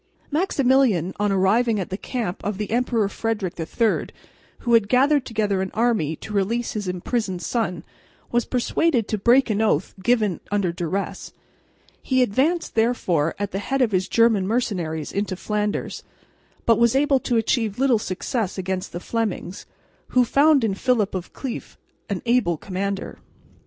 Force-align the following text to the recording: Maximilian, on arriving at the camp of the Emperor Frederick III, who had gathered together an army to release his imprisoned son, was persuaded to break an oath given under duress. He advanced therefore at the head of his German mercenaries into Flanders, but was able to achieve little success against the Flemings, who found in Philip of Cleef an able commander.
Maximilian, 0.31 1.13
on 1.19 1.31
arriving 1.31 1.79
at 1.79 1.91
the 1.91 1.95
camp 1.95 2.43
of 2.43 2.57
the 2.57 2.71
Emperor 2.71 3.07
Frederick 3.07 3.53
III, 3.59 4.07
who 4.61 4.73
had 4.73 4.89
gathered 4.89 5.27
together 5.27 5.61
an 5.61 5.69
army 5.75 6.15
to 6.15 6.33
release 6.33 6.71
his 6.71 6.87
imprisoned 6.87 7.43
son, 7.43 7.83
was 8.31 8.43
persuaded 8.45 9.07
to 9.07 9.19
break 9.19 9.51
an 9.51 9.61
oath 9.61 9.93
given 10.01 10.39
under 10.51 10.71
duress. 10.71 11.33
He 12.01 12.23
advanced 12.23 12.73
therefore 12.73 13.35
at 13.37 13.51
the 13.51 13.59
head 13.59 13.83
of 13.83 13.91
his 13.91 14.07
German 14.07 14.47
mercenaries 14.47 15.11
into 15.11 15.35
Flanders, 15.35 16.01
but 16.65 16.79
was 16.79 16.95
able 16.95 17.19
to 17.19 17.37
achieve 17.37 17.77
little 17.77 17.99
success 17.99 18.57
against 18.57 18.93
the 18.93 18.99
Flemings, 18.99 19.67
who 20.07 20.25
found 20.25 20.63
in 20.63 20.73
Philip 20.73 21.13
of 21.13 21.31
Cleef 21.31 21.77
an 22.09 22.23
able 22.25 22.57
commander. 22.57 23.19